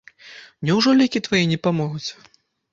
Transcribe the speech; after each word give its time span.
Няўжо 0.69 0.95
лекі 1.03 1.23
твае 1.29 1.45
не 1.55 1.61
памогуць? 1.69 2.05